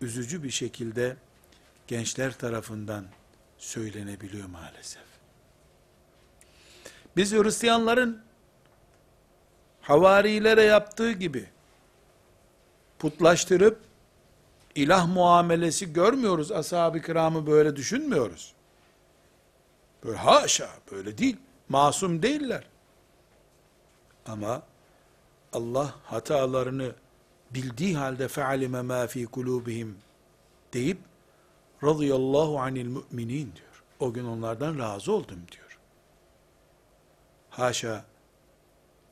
[0.00, 1.16] üzücü bir şekilde
[1.86, 3.04] gençler tarafından
[3.58, 5.02] söylenebiliyor maalesef.
[7.16, 8.22] Biz Hristiyanların
[9.80, 11.46] havarilere yaptığı gibi
[12.98, 13.80] putlaştırıp
[14.74, 16.52] ilah muamelesi görmüyoruz.
[16.52, 18.54] Ashab-ı kiramı böyle düşünmüyoruz.
[20.04, 21.36] Böyle haşa böyle değil.
[21.68, 22.64] Masum değiller.
[24.28, 24.62] Ama
[25.52, 26.92] Allah hatalarını
[27.50, 29.98] bildiği halde fealime ma fi kulubihim
[30.72, 30.98] deyip
[31.84, 33.82] radıyallahu anil müminin diyor.
[34.00, 35.78] O gün onlardan razı oldum diyor.
[37.50, 38.04] Haşa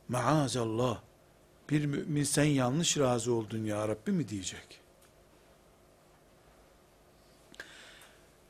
[0.08, 1.00] maazallah
[1.70, 4.80] bir mümin sen yanlış razı oldun ya Rabbi mi diyecek?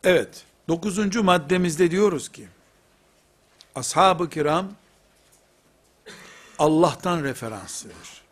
[0.05, 2.49] Evet, dokuzuncu maddemizde diyoruz ki,
[3.75, 4.73] ashab-ı kiram,
[6.59, 8.23] Allah'tan referanslıdır.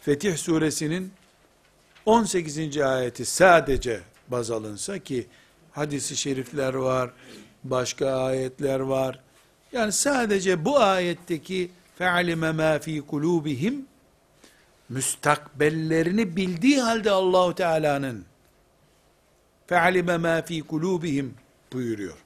[0.00, 1.12] Fetih suresinin
[2.06, 2.78] 18.
[2.78, 5.26] ayeti sadece baz alınsa ki,
[5.72, 7.10] hadisi şerifler var,
[7.64, 9.20] başka ayetler var.
[9.72, 13.86] Yani sadece bu ayetteki fe'alime ma fi kulubihim
[14.88, 18.24] müstakbellerini bildiği halde Allahu Teala'nın
[19.66, 21.34] fe'alime ma fi kulubihim
[21.72, 22.16] buyuruyor.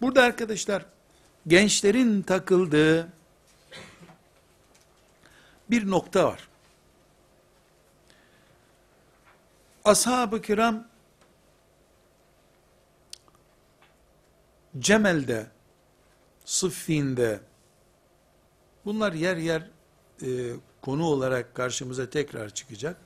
[0.00, 0.86] Burada arkadaşlar
[1.46, 3.08] gençlerin takıldığı
[5.72, 6.48] bir nokta var.
[9.84, 10.86] Ashab-ı kiram
[14.78, 15.46] Cemel'de,
[16.44, 17.40] Sıffin'de,
[18.84, 19.62] bunlar yer yer
[20.22, 20.28] e,
[20.82, 22.96] konu olarak karşımıza tekrar çıkacak.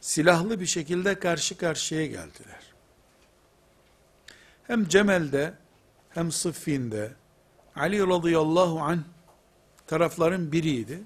[0.00, 2.72] Silahlı bir şekilde karşı karşıya geldiler.
[4.66, 5.54] Hem Cemel'de
[6.10, 7.12] hem Sıffin'de
[7.76, 9.02] Ali radıyallahu anh
[9.86, 11.02] tarafların biriydi.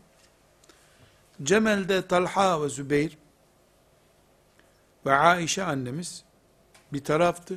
[1.43, 3.19] Cemel'de Talha ve Zübeyir
[5.07, 6.25] ve Aişe annemiz
[6.93, 7.57] bir taraftı.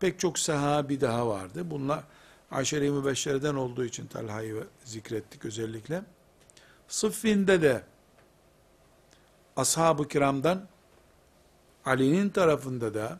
[0.00, 1.70] Pek çok sahabi daha vardı.
[1.70, 2.04] Bunlar
[2.50, 6.02] aşere-i mübeşşereden olduğu için Talha'yı zikrettik özellikle.
[6.88, 7.82] Sıffin'de de
[9.56, 10.66] ashab-ı kiramdan
[11.84, 13.18] Ali'nin tarafında da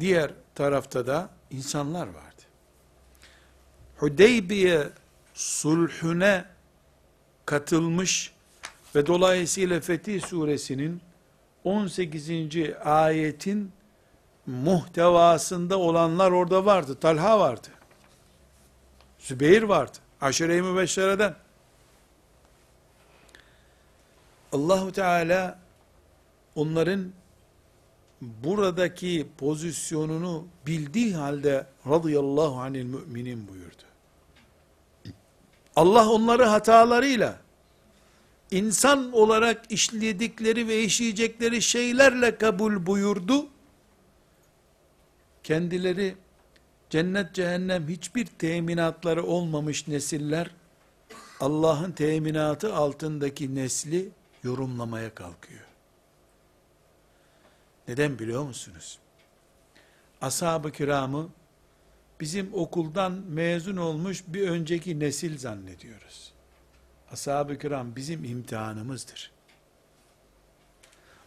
[0.00, 2.42] diğer tarafta da insanlar vardı.
[3.96, 4.88] Hudeybiye
[5.34, 6.44] sulhüne
[7.48, 8.32] katılmış
[8.94, 11.00] ve dolayısıyla Fetih suresinin
[11.64, 12.30] 18.
[12.84, 13.72] ayetin
[14.46, 16.98] muhtevasında olanlar orada vardı.
[17.00, 17.68] Talha vardı.
[19.18, 19.98] Zübeyir vardı.
[20.20, 21.34] Aşire-i Mübeşşere'den.
[24.52, 25.58] Allahu Teala
[26.54, 27.12] onların
[28.20, 33.87] buradaki pozisyonunu bildiği halde radıyallahu anil müminin buyurdu.
[35.78, 37.38] Allah onları hatalarıyla
[38.50, 43.46] insan olarak işledikleri ve işleyecekleri şeylerle kabul buyurdu.
[45.42, 46.14] Kendileri
[46.90, 50.50] cennet cehennem hiçbir teminatları olmamış nesiller
[51.40, 54.08] Allah'ın teminatı altındaki nesli
[54.42, 55.66] yorumlamaya kalkıyor.
[57.88, 58.98] Neden biliyor musunuz?
[60.20, 61.28] Ashab-ı kiramı
[62.20, 66.32] bizim okuldan mezun olmuş bir önceki nesil zannediyoruz.
[67.12, 69.30] Ashab-ı kiram bizim imtihanımızdır.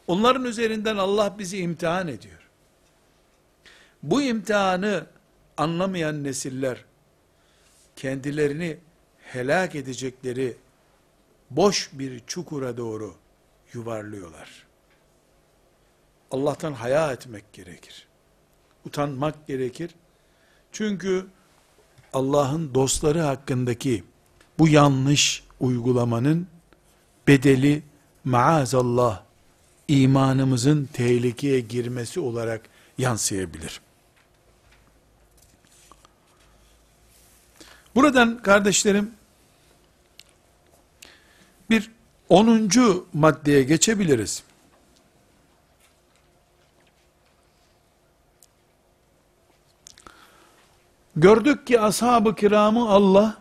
[0.08, 2.50] Onların üzerinden Allah bizi imtihan ediyor.
[4.04, 5.06] Bu imtihanı
[5.58, 6.86] anlamayan nesiller
[7.96, 8.78] kendilerini
[9.20, 10.58] helak edecekleri
[11.50, 13.16] boş bir çukura doğru
[13.74, 14.68] yuvarlıyorlar.
[16.32, 18.08] Allah'tan haya etmek gerekir.
[18.86, 19.92] Utanmak gerekir.
[20.72, 21.26] Çünkü
[22.14, 24.04] Allah'ın dostları hakkındaki
[24.60, 26.48] bu yanlış uygulamanın
[27.28, 27.84] bedeli
[28.24, 29.24] maazallah
[29.88, 32.62] imanımızın tehlikeye girmesi olarak
[32.98, 33.82] yansıyabilir.
[37.96, 39.12] Buradan kardeşlerim
[41.70, 41.92] bir
[42.30, 42.70] 10.
[43.14, 44.44] maddeye geçebiliriz.
[51.22, 53.38] Gördük ki ashab-ı kiramı Allah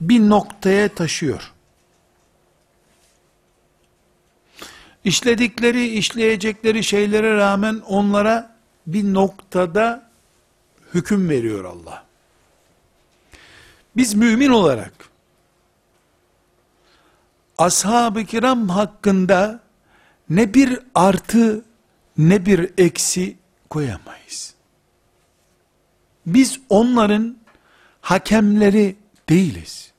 [0.00, 1.52] bir noktaya taşıyor.
[5.04, 8.56] İşledikleri, işleyecekleri şeylere rağmen onlara
[8.86, 10.10] bir noktada
[10.94, 12.04] hüküm veriyor Allah.
[13.96, 14.92] Biz mümin olarak
[17.58, 19.60] ashab-ı kiram hakkında
[20.30, 21.64] ne bir artı
[22.18, 23.36] ne bir eksi
[23.70, 24.59] koyamayız.
[26.26, 27.36] Biz onların
[28.00, 28.96] hakemleri
[29.28, 29.92] değiliz.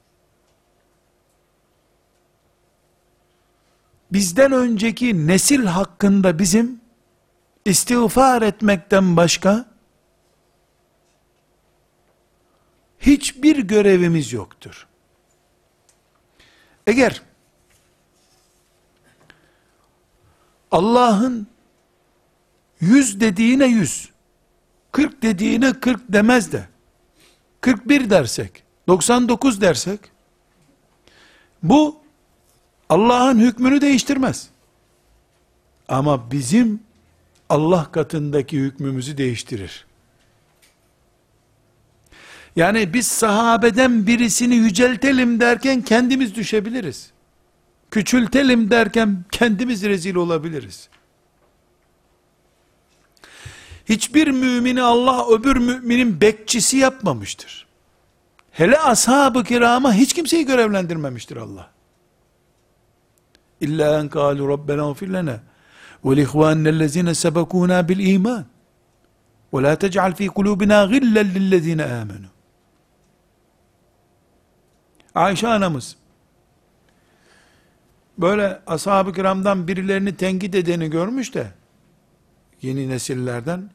[4.11, 6.81] Bizden önceki nesil hakkında bizim
[7.65, 9.65] istiğfar etmekten başka
[12.99, 14.87] hiçbir görevimiz yoktur.
[16.87, 17.21] Eğer
[20.71, 21.47] Allah'ın
[22.79, 24.10] yüz dediğine yüz,
[24.91, 26.67] kırk dediğine kırk demez de,
[27.61, 29.99] 41 dersek, 99 dersek,
[31.63, 32.01] bu
[32.89, 34.49] Allah'ın hükmünü değiştirmez.
[35.87, 36.79] Ama bizim
[37.49, 39.85] Allah katındaki hükmümüzü değiştirir.
[42.55, 47.11] Yani biz sahabeden birisini yüceltelim derken kendimiz düşebiliriz.
[47.91, 50.89] Küçültelim derken kendimiz rezil olabiliriz.
[53.85, 57.67] Hiçbir mümini Allah öbür müminin bekçisi yapmamıştır.
[58.51, 61.69] Hele ashab-ı kirama hiç kimseyi görevlendirmemiştir Allah.
[63.61, 65.39] İlla en kâlu rabbena ufir lena
[66.05, 68.45] ve lihvânellezîne sebekûnâ bil iman
[69.53, 72.25] ve la tec'al fî kulûbina gillen lillezîne âmenû
[75.15, 75.95] Ayşe anamız
[78.17, 81.47] böyle ashab-ı kiramdan birilerini tenkit edeni görmüş de
[82.61, 83.69] yeni nesillerden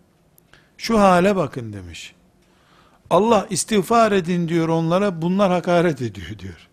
[0.79, 2.15] şu hale bakın demiş.
[3.11, 6.69] Allah istiğfar edin diyor onlara bunlar hakaret ediyor diyor.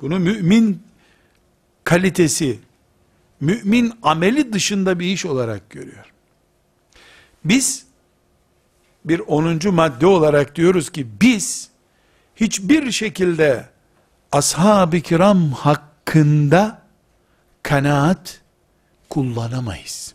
[0.00, 0.82] Bunu mümin
[1.84, 2.58] kalitesi,
[3.40, 6.12] mümin ameli dışında bir iş olarak görüyor.
[7.44, 7.86] Biz
[9.04, 11.68] bir onuncu madde olarak diyoruz ki biz
[12.36, 13.68] hiçbir şekilde
[14.32, 16.82] ashab-ı kiram hakkında
[17.62, 18.41] kanaat
[19.12, 20.14] kullanamayız.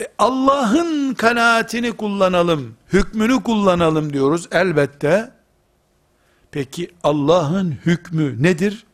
[0.00, 5.32] E, Allah'ın kanaatini kullanalım, hükmünü kullanalım diyoruz elbette.
[6.50, 8.86] Peki Allah'ın hükmü nedir?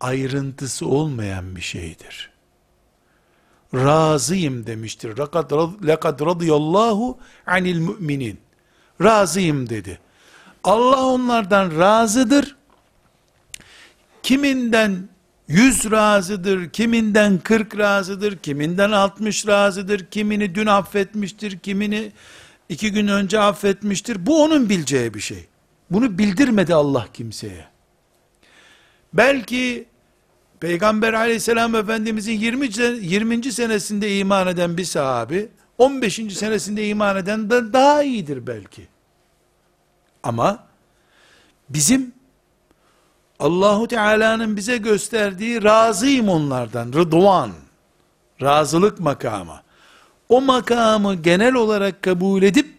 [0.00, 2.30] Ayrıntısı olmayan bir şeydir.
[3.74, 5.18] Razıyım demiştir.
[5.86, 8.40] Lekad radıyallahu anil müminin.
[9.02, 9.98] Razıyım dedi.
[10.64, 12.56] Allah onlardan razıdır.
[14.22, 15.08] Kiminden
[15.48, 22.12] yüz razıdır, kiminden kırk razıdır, kiminden altmış razıdır, kimini dün affetmiştir, kimini
[22.68, 24.26] iki gün önce affetmiştir.
[24.26, 25.46] Bu onun bileceği bir şey.
[25.90, 27.64] Bunu bildirmedi Allah kimseye.
[29.14, 29.86] Belki
[30.60, 32.68] Peygamber aleyhisselam efendimizin 20.
[33.00, 33.52] 20.
[33.52, 36.14] senesinde iman eden bir sahabi, 15.
[36.14, 38.88] senesinde iman eden de daha iyidir belki.
[40.22, 40.66] Ama
[41.68, 42.12] bizim
[43.38, 47.50] Allahu Teala'nın bize gösterdiği razıyım onlardan, rıdvan,
[48.42, 49.60] razılık makamı.
[50.28, 52.74] O makamı genel olarak kabul edip,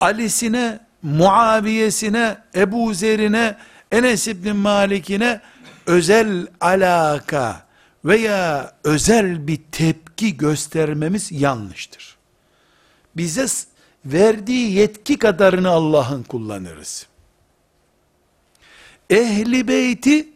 [0.00, 3.56] Ali'sine, Muaviyesine, Ebu Zer'ine,
[3.92, 5.40] Enes İbni Malik'ine
[5.86, 7.66] özel alaka
[8.04, 12.16] veya özel bir tepki göstermemiz yanlıştır.
[13.16, 13.46] Bize
[14.04, 17.06] verdiği yetki kadarını Allah'ın kullanırız.
[19.10, 20.28] Ehli beyti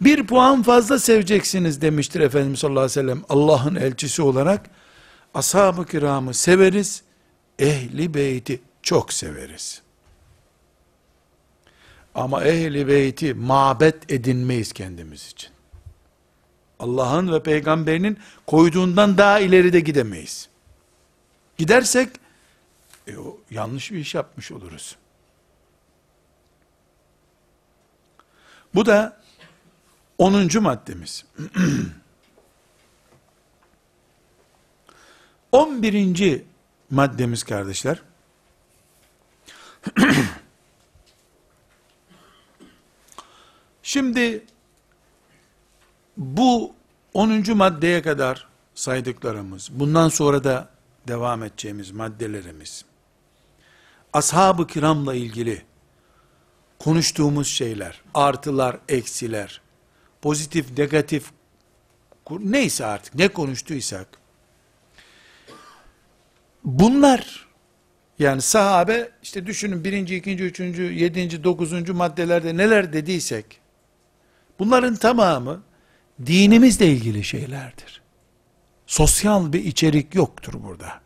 [0.00, 4.70] bir puan fazla seveceksiniz demiştir Efendimiz sallallahu aleyhi ve sellem Allah'ın elçisi olarak.
[5.34, 7.02] Ashab-ı kiramı severiz,
[7.58, 9.82] ehli beyti çok severiz.
[12.14, 15.50] Ama ehli beyti mabet edinmeyiz kendimiz için.
[16.78, 20.48] Allah'ın ve peygamberinin koyduğundan daha ileride gidemeyiz.
[21.58, 22.08] Gidersek
[23.06, 24.96] E o yanlış bir iş yapmış oluruz.
[28.74, 29.20] Bu da
[30.18, 30.62] 10.
[30.62, 31.24] maddemiz.
[35.52, 36.42] 11.
[36.90, 38.02] maddemiz kardeşler.
[43.82, 44.44] Şimdi
[46.16, 46.74] bu
[47.14, 47.56] 10.
[47.56, 50.68] maddeye kadar saydıklarımız, bundan sonra da
[51.08, 52.84] devam edeceğimiz maddelerimiz,
[54.12, 55.62] ashab-ı kiramla ilgili
[56.78, 59.60] konuştuğumuz şeyler, artılar, eksiler,
[60.22, 61.24] pozitif, negatif,
[62.30, 64.08] neyse artık ne konuştuysak,
[66.64, 67.48] bunlar,
[68.18, 73.60] yani sahabe, işte düşünün birinci, ikinci, üçüncü, yedinci, dokuzuncu maddelerde neler dediysek,
[74.58, 75.62] bunların tamamı,
[76.26, 78.02] dinimizle ilgili şeylerdir.
[78.86, 81.00] Sosyal bir içerik yoktur burada.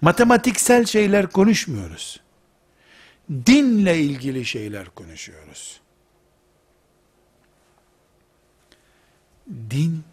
[0.00, 2.20] Matematiksel şeyler konuşmuyoruz.
[3.30, 5.80] Dinle ilgili şeyler konuşuyoruz.
[9.48, 10.04] Din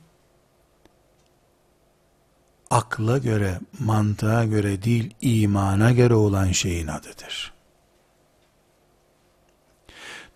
[2.70, 7.54] akla göre, mantığa göre değil, imana göre olan şeyin adıdır.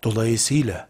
[0.02, 0.88] Dolayısıyla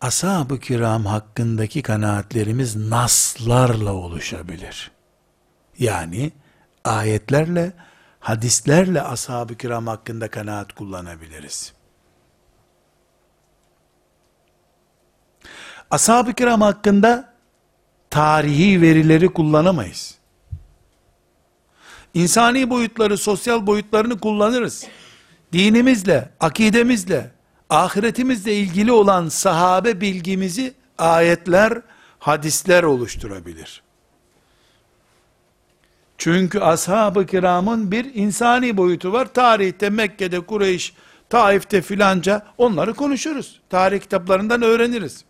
[0.00, 4.90] ashab-ı kiram hakkındaki kanaatlerimiz naslarla oluşabilir.
[5.78, 6.32] Yani
[6.84, 7.72] ayetlerle,
[8.26, 11.72] hadislerle ashab-ı kiram hakkında kanaat kullanabiliriz.
[15.90, 17.34] Ashab-ı kiram hakkında
[18.10, 20.14] tarihi verileri kullanamayız.
[22.14, 24.86] İnsani boyutları, sosyal boyutlarını kullanırız.
[25.52, 27.30] Dinimizle, akidemizle,
[27.70, 31.82] ahiretimizle ilgili olan sahabe bilgimizi ayetler,
[32.18, 33.85] hadisler oluşturabilir.
[36.18, 39.34] Çünkü ashab-ı kiramın bir insani boyutu var.
[39.34, 40.94] Tarihte Mekke'de Kureyş,
[41.30, 43.60] Taif'te filanca onları konuşuruz.
[43.70, 45.24] Tarih kitaplarından öğreniriz.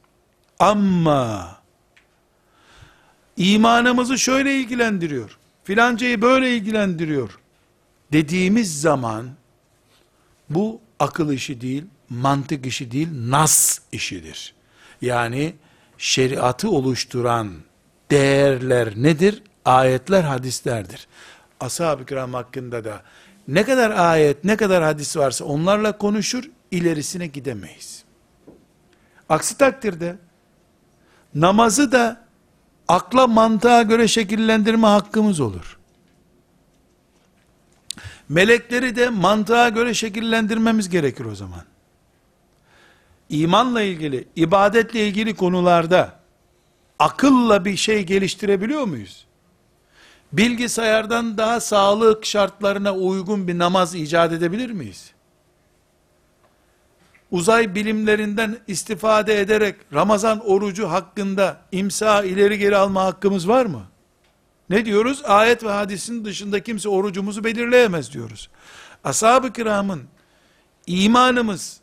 [0.58, 1.56] Ama
[3.36, 5.38] imanımızı şöyle ilgilendiriyor.
[5.64, 7.38] Filancayı böyle ilgilendiriyor.
[8.12, 9.30] Dediğimiz zaman
[10.50, 14.54] bu akıl işi değil, mantık işi değil, nas işidir.
[15.02, 15.54] Yani
[15.98, 17.52] şeriatı oluşturan
[18.10, 19.42] değerler nedir?
[19.66, 21.06] Ayetler, hadislerdir.
[21.60, 23.02] Ashab-ı kiram hakkında da
[23.48, 28.04] ne kadar ayet, ne kadar hadis varsa onlarla konuşur, ilerisine gidemeyiz.
[29.28, 30.16] Aksi takdirde
[31.34, 32.20] namazı da
[32.88, 35.78] akla mantığa göre şekillendirme hakkımız olur.
[38.28, 41.62] Melekleri de mantığa göre şekillendirmemiz gerekir o zaman.
[43.28, 46.20] İmanla ilgili, ibadetle ilgili konularda
[46.98, 49.25] akılla bir şey geliştirebiliyor muyuz?
[50.36, 55.12] Bilgisayardan daha sağlık şartlarına uygun bir namaz icat edebilir miyiz?
[57.30, 63.82] Uzay bilimlerinden istifade ederek Ramazan orucu hakkında imsa ileri geri alma hakkımız var mı?
[64.70, 65.22] Ne diyoruz?
[65.24, 68.50] Ayet ve hadisin dışında kimse orucumuzu belirleyemez diyoruz.
[69.04, 70.02] Ashab-ı kiramın
[70.86, 71.80] imanımız,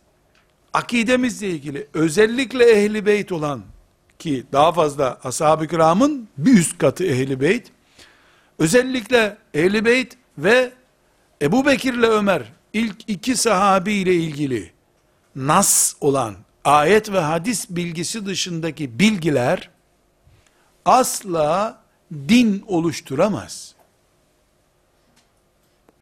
[0.73, 3.61] akidemizle ilgili özellikle ehli beyt olan
[4.19, 7.71] ki daha fazla ashab-ı kiramın bir üst katı ehli beyt
[8.59, 10.71] özellikle ehli beyt ve
[11.41, 14.71] Ebu Bekir ile Ömer ilk iki sahabi ile ilgili
[15.35, 19.69] nas olan ayet ve hadis bilgisi dışındaki bilgiler
[20.85, 21.81] asla
[22.13, 23.75] din oluşturamaz.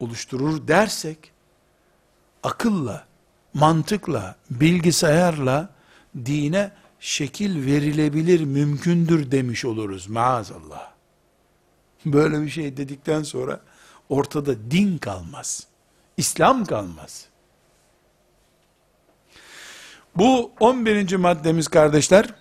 [0.00, 1.32] Oluşturur dersek
[2.42, 3.06] akılla,
[3.54, 5.68] mantıkla, bilgisayarla
[6.16, 10.91] dine şekil verilebilir, mümkündür demiş oluruz maazallah.
[12.06, 13.60] Böyle bir şey dedikten sonra
[14.08, 15.66] ortada din kalmaz.
[16.16, 17.26] İslam kalmaz.
[20.16, 21.16] Bu 11.
[21.16, 22.34] maddemiz kardeşler,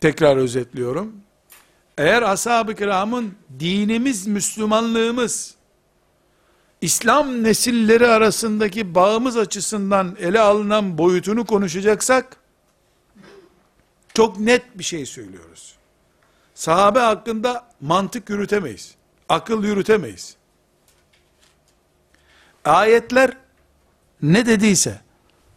[0.00, 1.12] tekrar özetliyorum.
[1.98, 5.54] Eğer ashab-ı kiramın dinimiz, Müslümanlığımız,
[6.80, 12.36] İslam nesilleri arasındaki bağımız açısından ele alınan boyutunu konuşacaksak,
[14.14, 15.75] çok net bir şey söylüyoruz.
[16.56, 18.94] Sahabe hakkında mantık yürütemeyiz.
[19.28, 20.36] Akıl yürütemeyiz.
[22.64, 23.36] Ayetler
[24.22, 25.00] ne dediyse,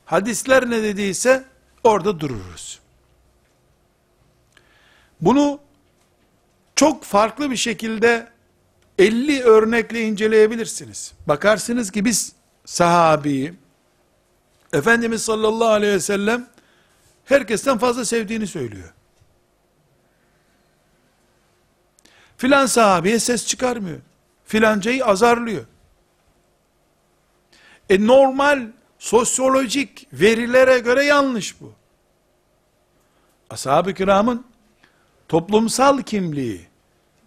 [0.05, 1.43] hadisler ne dediyse
[1.83, 2.79] orada dururuz.
[5.21, 5.59] Bunu
[6.75, 8.27] çok farklı bir şekilde
[8.97, 11.13] 50 örnekle inceleyebilirsiniz.
[11.27, 12.33] Bakarsınız ki biz
[12.65, 13.53] sahabeyi
[14.73, 16.47] Efendimiz sallallahu aleyhi ve sellem
[17.25, 18.93] herkesten fazla sevdiğini söylüyor.
[22.39, 23.99] Filan sahabeye ses çıkarmıyor.
[24.45, 25.65] Filancayı azarlıyor.
[27.89, 28.67] E normal
[28.99, 31.73] sosyolojik verilere göre yanlış bu.
[33.49, 34.45] Ashab-ı kiramın
[35.27, 36.67] toplumsal kimliği,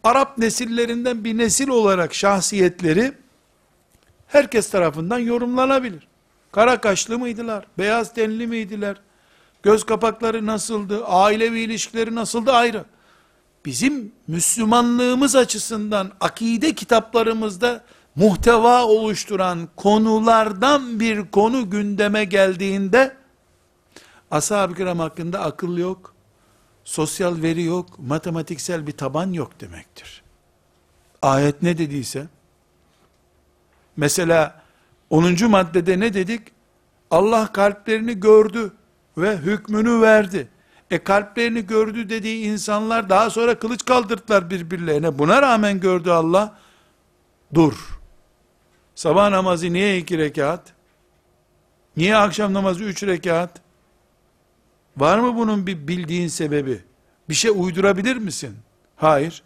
[0.05, 3.13] Arap nesillerinden bir nesil olarak şahsiyetleri
[4.27, 6.09] herkes tarafından yorumlanabilir.
[6.53, 7.67] Kara kaşlı mıydılar?
[7.79, 8.97] Beyaz tenli miydiler?
[9.63, 11.05] Göz kapakları nasıldı?
[11.07, 12.53] Ailevi ilişkileri nasıldı?
[12.53, 12.85] Ayrı.
[13.65, 17.85] Bizim Müslümanlığımız açısından akide kitaplarımızda
[18.15, 23.17] muhteva oluşturan konulardan bir konu gündeme geldiğinde
[24.31, 26.15] ashab-ı kiram hakkında akıl yok,
[26.85, 30.23] sosyal veri yok, matematiksel bir taban yok demektir.
[31.23, 32.27] Ayet ne dediyse,
[33.97, 34.63] mesela
[35.11, 35.51] 10.
[35.51, 36.43] maddede ne dedik?
[37.11, 38.73] Allah kalplerini gördü
[39.19, 40.49] ve hükmünü verdi.
[40.93, 45.19] E kalplerini gördü dediği insanlar daha sonra kılıç kaldırdılar birbirlerine.
[45.19, 46.59] Buna rağmen gördü Allah.
[47.55, 48.01] Dur.
[48.95, 50.73] Sabah namazı niye iki rekat?
[51.97, 53.61] Niye akşam namazı üç rekat?
[54.97, 56.85] Var mı bunun bir bildiğin sebebi?
[57.29, 58.57] Bir şey uydurabilir misin?
[58.97, 59.43] Hayır.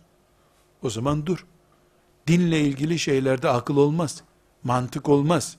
[0.82, 1.47] O zaman dur.
[2.26, 4.22] Dinle ilgili şeylerde akıl olmaz.
[4.64, 5.57] Mantık olmaz.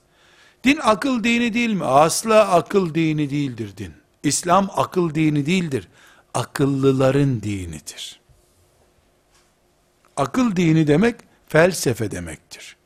[0.64, 1.84] Din akıl dini değil mi?
[1.84, 3.97] Asla akıl dini değildir din.
[4.22, 5.88] İslam akıl dini değildir.
[6.34, 8.20] Akıllıların dinidir.
[10.16, 11.16] Akıl dini demek
[11.46, 12.76] felsefe demektir.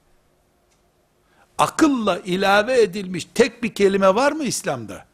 [1.59, 5.07] Akılla ilave edilmiş tek bir kelime var mı İslam'da?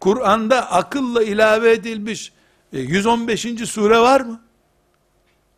[0.00, 2.32] Kur'an'da akılla ilave edilmiş
[2.72, 3.46] e, 115.
[3.70, 4.40] sure var mı?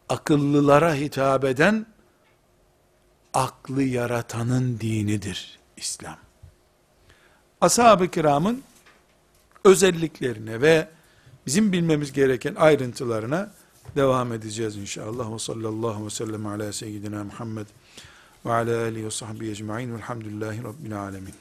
[0.09, 1.87] Akıllılara hitap eden
[3.35, 6.17] aklı yaratanın dinidir İslam.
[7.61, 8.63] Ashab-ı kiramın
[9.65, 10.89] özelliklerine ve
[11.47, 13.53] bizim bilmemiz gereken ayrıntılarına
[13.97, 15.35] devam edeceğiz inşallah.
[15.35, 17.67] Ve sallallahu ve sellem ala seyyidina Muhammed
[18.47, 21.35] ve ala alihi ve sahbihi ecma'in velhamdülillahi rabbil alemin.